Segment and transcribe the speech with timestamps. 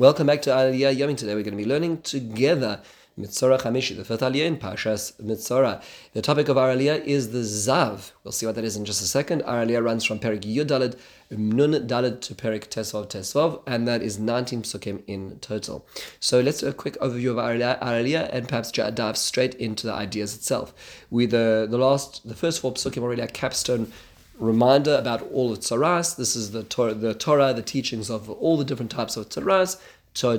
[0.00, 1.16] Welcome back to Aliyah Yomim.
[1.16, 2.80] Today we're going to be learning together
[3.18, 5.82] Metzora Chamishi, the fifth Aliyah in Pashas Metzora.
[6.12, 8.12] The topic of our Aliyah is the Zav.
[8.22, 9.42] We'll see what that is in just a second.
[9.42, 10.96] Our Aliyah runs from Perik Yudalid,
[11.32, 15.84] Nun Dalid to Perik Tesvav Tesvav, and that is 19 psukim in total.
[16.20, 19.92] So let's do a quick overview of our Aliyah and perhaps dive straight into the
[19.92, 20.72] ideas itself.
[21.10, 23.92] We the the last the first four psukim already a capstone
[24.38, 26.16] reminder about all the tzaras.
[26.16, 29.78] This is the Torah, the Torah, the teachings of all the different types of tzaras.
[30.14, 30.38] To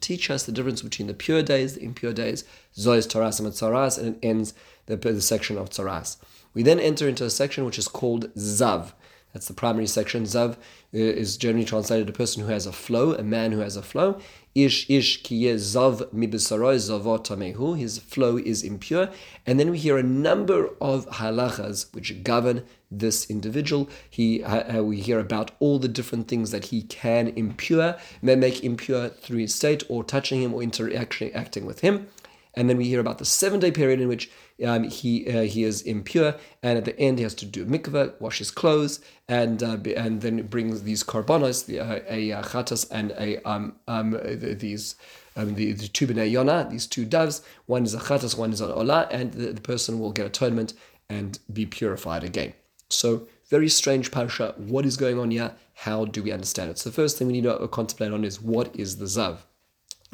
[0.00, 2.44] teach us the difference between the pure days, the impure days,
[2.76, 4.54] zois taras and tzaras, and it ends
[4.86, 6.16] the, the section of tzaras.
[6.54, 8.92] We then enter into a section which is called zav.
[9.38, 10.24] That's the primary section.
[10.24, 10.56] Zav uh,
[10.92, 14.18] is generally translated a person who has a flow, a man who has a flow.
[14.56, 19.10] Ish ish kiye zav mibisaroi zavot His flow is impure.
[19.46, 23.88] And then we hear a number of halachas which govern this individual.
[24.10, 28.64] He uh, we hear about all the different things that he can impure, may make
[28.64, 32.08] impure through his state or touching him or interacting acting with him.
[32.54, 34.32] And then we hear about the seven day period in which
[34.64, 38.20] um, he uh, he is impure, and at the end he has to do mikveh,
[38.20, 42.86] wash his clothes, and uh, and then brings these korbanos, the, uh, a uh, chatas
[42.90, 44.96] and a um, um the, these.
[45.36, 48.60] Um, the, the two b'nei yona, these two doves, one is a chatas, one is
[48.60, 50.74] an olah, and the, the person will get atonement
[51.08, 52.54] and be purified again.
[52.90, 54.54] So, very strange parasha.
[54.56, 55.54] What is going on here?
[55.74, 56.78] How do we understand it?
[56.78, 59.38] So, the first thing we need to contemplate on is what is the zav?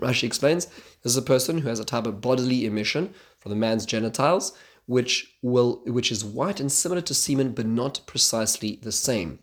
[0.01, 3.57] Rashi explains this is a person who has a type of bodily emission from the
[3.57, 8.93] man's genitals, which will which is white and similar to semen, but not precisely the
[8.93, 9.39] same.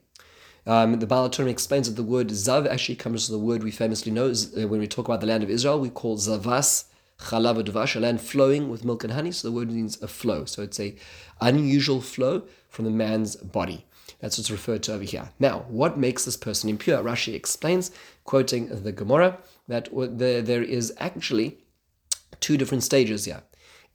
[0.68, 3.72] Um, the Baal HaTurim explains that the word zav actually comes from the word we
[3.72, 5.80] famously know uh, when we talk about the land of Israel.
[5.80, 6.86] We call zavas
[7.20, 9.32] chalav dvash, a land flowing with milk and honey.
[9.32, 10.46] So the word means a flow.
[10.46, 10.96] So it's a
[11.40, 13.86] unusual flow from the man's body.
[14.20, 15.32] That's what's referred to over here.
[15.40, 17.04] Now, what makes this person impure?
[17.04, 17.90] Rashi explains,
[18.24, 19.40] quoting the Gemara,
[19.72, 21.58] that there, there is actually
[22.40, 23.44] two different stages here.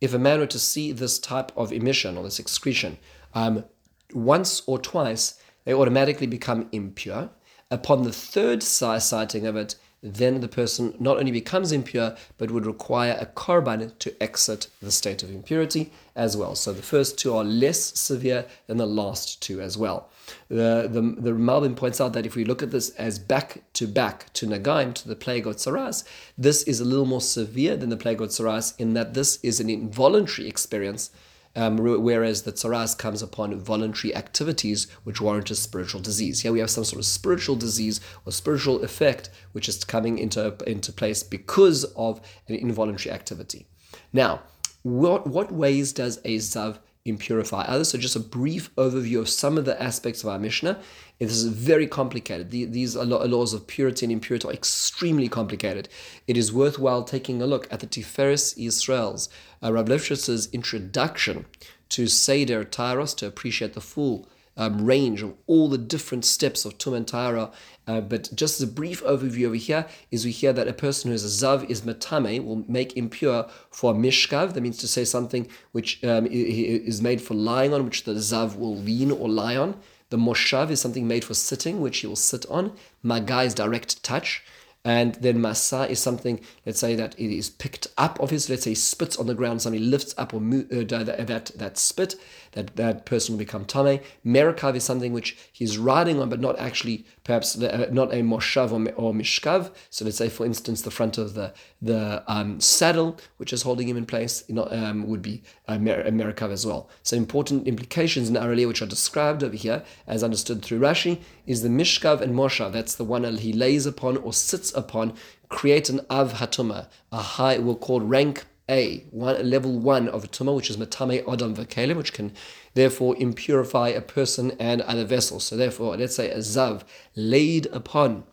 [0.00, 2.98] If a man were to see this type of emission or this excretion
[3.34, 3.64] um,
[4.12, 7.30] once or twice, they automatically become impure.
[7.70, 9.76] Upon the third sighting of it,
[10.14, 14.92] then the person not only becomes impure, but would require a korban to exit the
[14.92, 16.54] state of impurity as well.
[16.54, 20.08] So the first two are less severe than the last two as well.
[20.48, 23.86] The, the, the Malbim points out that if we look at this as back to
[23.86, 26.04] back to Nagaim, to the plague of Tsaras,
[26.36, 29.60] this is a little more severe than the plague of Tsaras in that this is
[29.60, 31.10] an involuntary experience
[31.56, 36.42] um, whereas the tsaras comes upon voluntary activities which warrant a spiritual disease.
[36.42, 40.54] Here we have some sort of spiritual disease or spiritual effect which is coming into,
[40.66, 43.66] into place because of an involuntary activity.
[44.12, 44.42] Now,
[44.82, 47.90] what, what ways does a zav impurify others.
[47.90, 50.78] So, just a brief overview of some of the aspects of our Mishnah.
[51.18, 52.50] This is very complicated.
[52.50, 55.88] These laws of purity and impurity are extremely complicated.
[56.26, 59.30] It is worthwhile taking a look at the Tiferes Yisrael's,
[59.62, 61.46] uh, Rav Lifshitz's introduction
[61.88, 66.78] to Seder Taharos to appreciate the full um, range of all the different steps of
[66.78, 67.50] Tum and Tahara.
[67.86, 71.10] Uh, but just as a brief overview over here is we hear that a person
[71.10, 74.54] who is a Zav is Matame will make impure for Mishkav.
[74.54, 78.56] That means to say something which um, is made for lying on, which the Zav
[78.56, 79.76] will lean or lie on.
[80.10, 82.72] The Moshav is something made for sitting, which he will sit on.
[83.02, 84.44] Maga is direct touch.
[84.86, 88.62] And then masa is something, let's say that it is picked up of his, let's
[88.62, 92.14] say spits on the ground, somebody lifts up or uh, that, that, that spit,
[92.52, 93.98] that, that person will become tame.
[94.24, 98.70] Merikav is something which he's riding on, but not actually, perhaps uh, not a moshav
[98.70, 99.72] or, or mishkav.
[99.90, 101.52] So let's say, for instance, the front of the,
[101.82, 106.02] the um, saddle, which is holding him in place, know, um, would be a, mer-
[106.02, 106.88] a merikav as well.
[107.02, 111.62] So important implications in Aralia, which are described over here, as understood through Rashi, is
[111.62, 112.72] the mishkav and moshav.
[112.72, 115.14] That's the one he lays upon or sits upon
[115.48, 120.28] create an av hatuma, a high, we'll call rank A, one level one of a
[120.28, 122.32] tuma, which is matame adam v'kelim, which can
[122.74, 125.44] therefore impurify a person and other vessels.
[125.44, 126.82] So therefore, let's say a zav
[127.14, 128.24] laid upon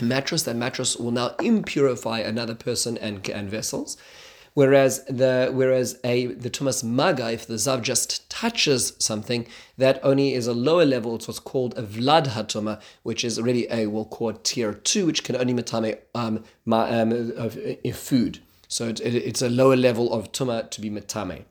[0.00, 3.96] a mattress, that mattress will now impurify another person and, and vessels.
[4.54, 9.46] Whereas the whereas a the tumas maga, if the zav just touches something,
[9.78, 11.16] that only is a lower level.
[11.16, 15.24] It's what's called a vlad hatuma, which is really a we'll call tier two, which
[15.24, 17.58] can only matame um, ma, um of
[17.94, 18.38] food.
[18.68, 21.44] So it, it, it's a lower level of tuma to be matame.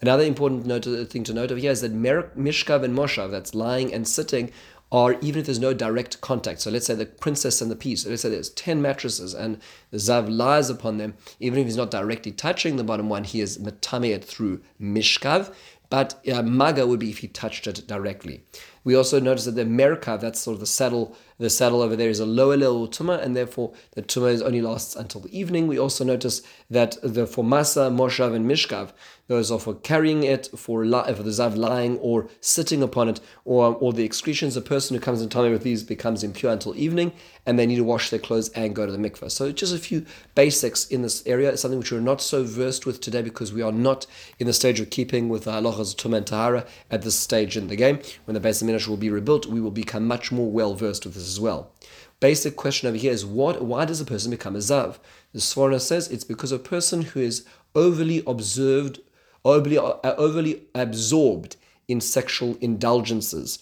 [0.00, 3.92] Another important note, thing to note over here is that mishkav and moshav, that's lying
[3.94, 4.50] and sitting,
[4.90, 6.60] or even if there's no direct contact.
[6.60, 8.02] So let's say the princess and the piece.
[8.02, 9.58] So let's say there's 10 mattresses and
[9.90, 11.14] the Zav lies upon them.
[11.40, 15.54] Even if he's not directly touching the bottom one, he is metameet through Mishkav.
[15.92, 18.46] But uh, Maga would be if he touched it directly.
[18.82, 22.08] We also notice that the Merkav, that's sort of the saddle, the saddle over there
[22.08, 25.66] is a lower level tuma, and therefore the tuma only lasts until the evening.
[25.66, 26.40] We also notice
[26.70, 28.92] that the for masa, moshav, and mishkav,
[29.26, 33.74] those are for carrying it, for, for the zav lying or sitting upon it, or,
[33.74, 34.56] or the excretions.
[34.56, 37.12] A person who comes in time with these becomes impure until evening,
[37.44, 39.30] and they need to wash their clothes and go to the mikveh.
[39.30, 43.00] So just a few basics in this area, something which we're not so versed with
[43.00, 44.06] today because we are not
[44.38, 47.68] in the stage of keeping with the halachas of and tahara at this stage in
[47.68, 47.98] the game.
[48.24, 51.14] When the Beis Hamikdash will be rebuilt, we will become much more well versed with
[51.14, 51.72] this as well.
[52.20, 53.62] Basic question over here is what?
[53.62, 54.98] Why does a person become a zav?
[55.32, 57.44] The Sforno says it's because a person who is
[57.74, 59.00] overly observed
[59.44, 61.56] overly, uh, overly absorbed
[61.88, 63.60] in sexual indulgences.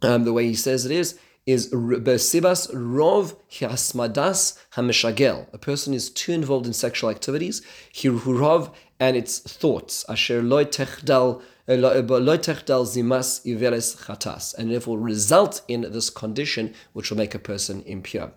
[0.00, 5.46] Um, the way he says it is, is besibas rov hiasmadas hameshagel.
[5.52, 7.62] A person is too involved in sexual activities.
[7.92, 10.04] Hirhurov and its thoughts.
[10.08, 17.10] Asher techdal uh, loy techdal zimas iveres chatas, and therefore result in this condition which
[17.10, 18.32] will make a person impure.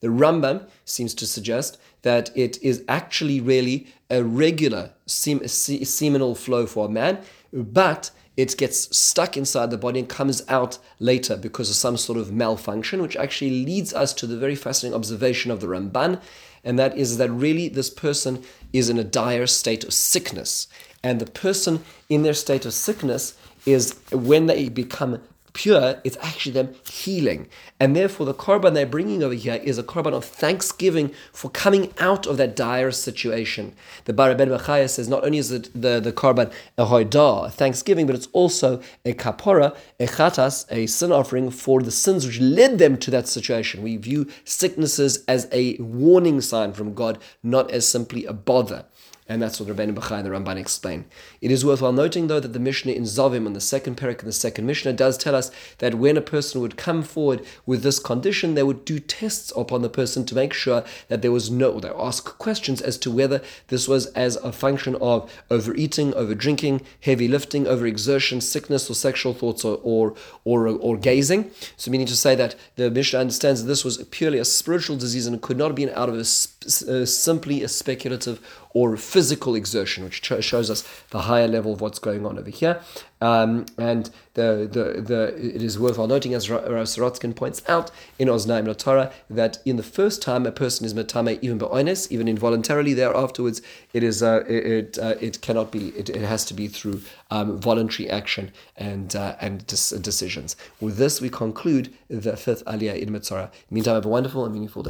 [0.00, 6.86] The Rambam seems to suggest that it is actually really a regular seminal flow for
[6.86, 7.18] a man,
[7.52, 12.16] but it gets stuck inside the body and comes out later because of some sort
[12.16, 16.20] of malfunction, which actually leads us to the very fascinating observation of the Ramban,
[16.62, 20.68] and that is that really this person is in a dire state of sickness.
[21.02, 23.36] And the person in their state of sickness
[23.66, 25.20] is when they become
[25.52, 27.48] pure, it's actually them healing.
[27.80, 31.92] And therefore, the korban they're bringing over here is a korban of thanksgiving for coming
[31.98, 33.74] out of that dire situation.
[34.04, 38.06] The Rabbeinu Bechaya says not only is it the, the korban a hoidah, a thanksgiving,
[38.06, 42.78] but it's also a kapora, a chatas, a sin offering for the sins which led
[42.78, 43.82] them to that situation.
[43.82, 48.84] We view sicknesses as a warning sign from God, not as simply a bother.
[49.30, 51.04] And that's what Rabbeinu Bachai and the Ramban explain.
[51.42, 54.24] It is worthwhile noting, though, that the Mishnah in Zavim, in the second parak in
[54.24, 57.98] the second Mishnah, does tell us that when a person would come forward with this
[57.98, 61.78] condition, they would do tests upon the person to make sure that there was no,
[61.78, 67.28] they ask questions as to whether this was as a function of overeating, overdrinking, heavy
[67.28, 70.14] lifting, overexertion, sickness, or sexual thoughts, or, or,
[70.44, 71.50] or, or gazing.
[71.76, 75.26] So, meaning to say that the Mishnah understands that this was purely a spiritual disease
[75.26, 76.24] and it could not have been out of a,
[76.68, 81.98] uh, simply a speculative or physical exertion, which shows us the higher level of what's
[81.98, 82.80] going on over here.
[83.20, 88.76] Um, and the, the, the, it is worthwhile noting, as Rav points out in Oznaim
[88.76, 93.16] Torah, that in the first time a person is metame, even be'oines, even involuntarily, there
[93.16, 93.60] afterwards,
[93.92, 97.00] it is uh, it uh, it cannot be, it, it has to be through
[97.30, 100.54] um, voluntary action and uh, and decisions.
[100.80, 103.50] With this, we conclude the fifth aliyah in Metzora.
[103.70, 104.86] Meantime, have a wonderful and meaningful day.